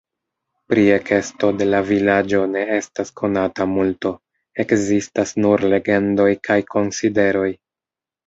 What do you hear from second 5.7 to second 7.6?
legendoj kaj konsideroj.